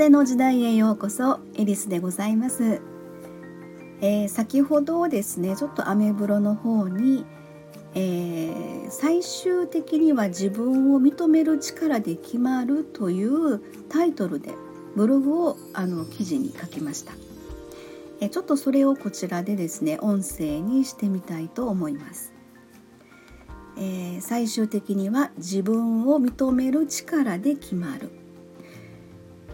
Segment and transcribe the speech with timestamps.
[0.00, 2.80] 風の時代へようこそエリスでございます、
[4.00, 7.26] えー、先ほどですねちょっとアメブロの方に、
[7.94, 13.60] えー、最終的には自分を認める力で決まるという
[13.90, 14.54] タイトルで
[14.96, 17.12] ブログをあの記事に書きました、
[18.22, 22.32] えー、ちょっとそれをこちらでですね音声にしてみたいと思います。
[23.76, 28.10] えー、最終的には自分を認める力で決まる、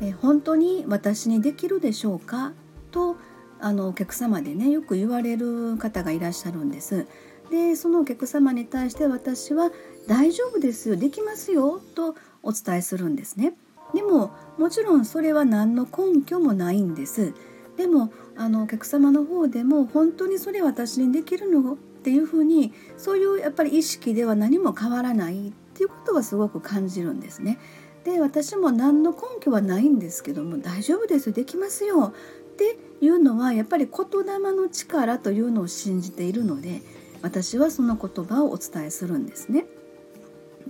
[0.01, 2.53] え、本当に私にできるでしょうか？
[2.91, 3.17] と
[3.61, 7.07] あのお客様でねよく言われる方がいらっしゃるんです。
[7.51, 9.71] でそのお客様に対して私は
[10.07, 13.55] 大丈夫ですよできますよとお伝えするんですね。
[13.95, 17.35] でももちろんそれは何の根拠もないんです。
[17.77, 21.75] でもあのお客様の方でも本当にそれ私にできるの？
[21.75, 27.59] っていうふうにそういうやっぱり意識では何も変わらないっていうことはすごく感じるんですね。
[28.07, 36.83] で私も何の根拠はないんですけども大丈夫ですできますよっていうのはやっぱり言霊の力というのを信じているので
[37.21, 39.67] 私はその言葉をお伝えするんですね。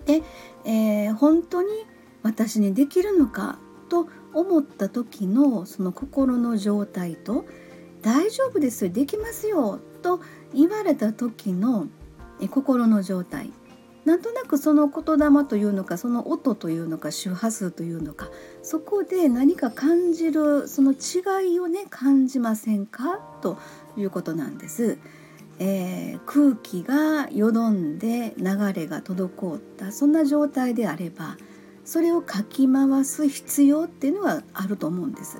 [0.06, 0.22] で、
[0.64, 1.68] えー、本当に
[2.22, 3.58] 私にできるのか
[3.90, 7.44] と思った時のその心の状態と
[8.00, 10.20] 大丈夫ですできますよと
[10.54, 11.88] 言われた時の
[12.50, 13.52] 心の状態
[14.06, 18.30] なんとなくその言霊というのかその音というのか周波数というのか
[18.62, 23.18] そこで何か感じるその違いをね感じませんか？
[23.42, 23.58] と
[23.96, 24.98] いうことなんです。
[25.58, 31.36] えー、空気がよどんで流れが滞ったそんな状態であれば
[31.84, 35.38] それをかき回す必要っていうのはあると思うんです。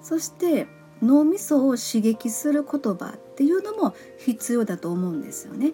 [0.00, 0.68] そして
[1.02, 5.72] 脳みそを刺激する言葉っていうのも必要だと思うんですよね。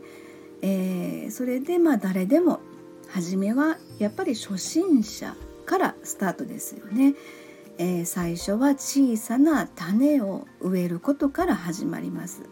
[0.63, 2.61] えー、それでまあ誰でも
[3.09, 5.35] 初めはやっぱり初心者
[5.67, 7.15] からスタートですよね。
[7.79, 12.43] えー、最初は小さな種を植えることから始まります。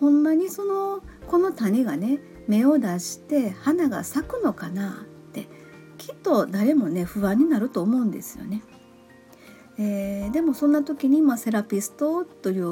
[0.00, 2.18] ほんまにそのこの種がね
[2.48, 5.48] 芽を出して花が咲くのかなって
[5.98, 8.62] きっと誰もね不安になると思うんですよね。
[9.78, 12.64] えー、でもそんな時に、まあ、セラピストという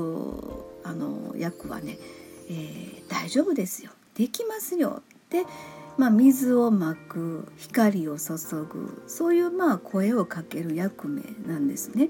[0.84, 1.98] あの役はね、
[2.48, 5.02] えー、大丈夫ですよできますよ。
[5.08, 5.44] って、
[5.96, 8.34] まあ、水をまく光を注
[8.64, 12.08] ぐそういうまあ声をかける役目なんですね。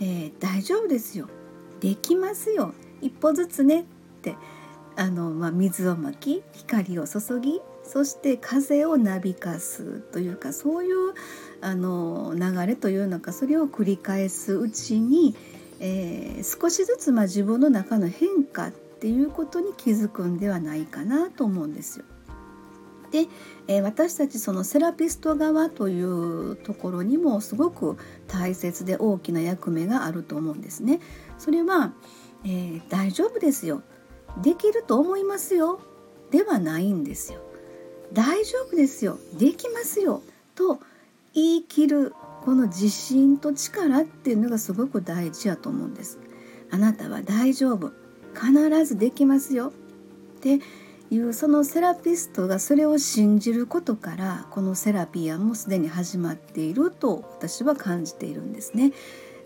[0.00, 1.28] えー、大丈夫ですよ。
[1.80, 2.74] できますよ。
[3.00, 3.80] 一歩ずつね。
[3.80, 3.84] っ
[4.22, 4.36] て
[4.96, 11.14] あの、まあ、水をまき光を注ぎそして風をなびかすというかそういう
[11.60, 15.36] あの流れというのかそれを繰り返すうちに、
[15.78, 22.04] えー、少しずつまあ自分の中の変化っていうことに気づくんではないかなと思うんですよ。
[23.10, 23.26] で、
[23.68, 27.96] えー、私たちそのセラピスト側というところにもすごく
[28.26, 31.00] 大切で大きな役目があると思うんですね。
[31.38, 31.92] それは、
[32.44, 33.82] えー、大丈夫ですよ
[34.42, 35.80] できると思いますよ
[36.30, 37.40] ではないんですよ。
[38.12, 40.22] 大丈夫ですよできますよ
[40.54, 40.80] と
[41.34, 42.14] 言い切る
[42.44, 46.18] この自信と力っていうのがすごく大事やと思うんです
[46.70, 47.92] あなたは大丈夫
[48.38, 50.60] 必ずできますよって
[51.10, 58.92] いうそのセラピストがそれを信じることからこのセラピーはもうすでに始まっていると私は感じているんですね。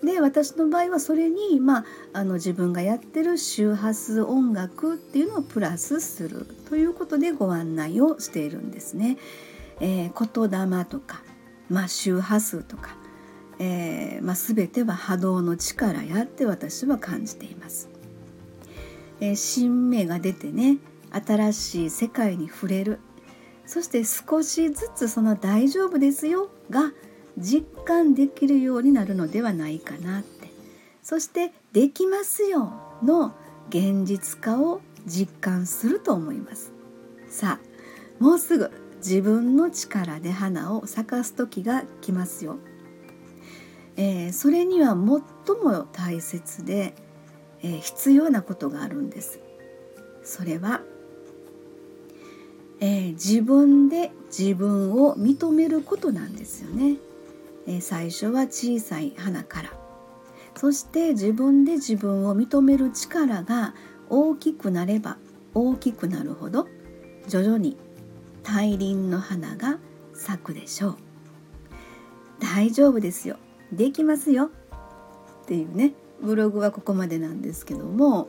[0.02, 1.84] で私の場合はそれに、まあ、
[2.14, 9.18] あの自分がやってる周波数音楽っていうのをプラスするということでご案内をしているんですね。
[9.80, 11.22] えー、言霊とか、
[11.68, 12.96] まあ、周波数とか、
[13.58, 17.99] えーまあ、全ては波動の力やって私は感じています。
[19.20, 20.78] えー、新芽が出てね
[21.10, 23.00] 新しい世界に触れる。
[23.66, 26.92] そして少しずつその「大丈夫ですよ」が
[27.38, 30.50] 実感できるようになるのではないかなって。
[31.02, 32.72] そして「できますよ」
[33.02, 33.34] の
[33.68, 36.72] 現実化を実感すると思います。
[37.28, 42.58] さあもうすぐ自分の力で花を咲かす時が来ますよ、
[43.96, 44.96] えー、それには最
[45.56, 46.94] も大切で、
[47.62, 49.40] え、必要なことがあるんです。
[50.22, 50.82] それは、
[52.80, 56.96] えー、自分で自分を認めることなんですよね。
[57.66, 59.70] え最初は小さい花から。
[60.56, 63.74] そして自分で自分を認める力が
[64.08, 65.16] 大きくなれば
[65.54, 66.66] 大きくなるほど
[67.28, 67.76] 徐々に
[68.42, 69.78] 大輪の花が
[70.12, 70.96] 咲くでしょう。
[72.40, 73.36] 大丈夫ですよ。
[73.72, 74.50] できますよ。
[75.42, 75.92] っていうね。
[76.22, 78.28] ブログはここまでなんですけども、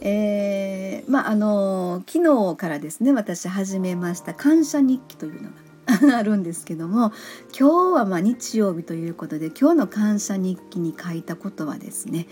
[0.00, 7.12] えー、まああの昨日からですね私始めました感謝日記というのがあるんですけども
[7.58, 12.26] 今日はま日曜日ということで今日の感謝日記に書いたことはですね、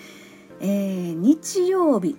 [0.60, 2.16] えー、日曜日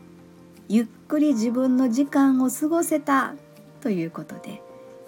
[0.67, 3.35] ゆっくり自分の時間を過ごせた
[3.81, 4.63] ということで、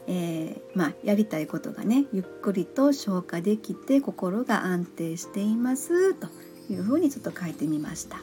[0.05, 6.27] えー、まあ、やりたいことがねゆっくりと消化できて心が安定していますと。
[6.69, 8.17] いうふうにちょっと書いてみました。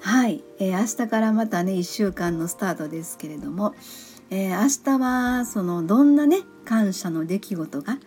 [0.00, 3.74] はい、えー、明日からまたね1週間のスタートですけれども、
[4.30, 7.98] えー、明日はそのどんなね感謝の出来事が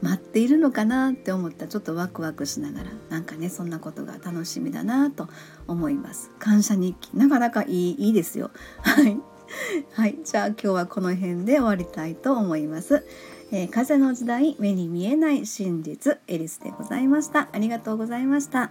[0.00, 5.28] 待っているのかなって思ったらちょっとワクワクしながらなんかねそんなことが楽しみだなと
[5.68, 6.30] 思います。
[6.38, 8.50] 感謝日記なかなかいいいいですよ。
[8.82, 9.18] はい。
[9.92, 10.18] はい。
[10.24, 13.04] じゃあ今日はこの辺で終わりたいと思います、
[13.50, 17.48] えー、風の時代目に見えない真実エリスでございました。
[17.52, 18.70] ありがとうございました。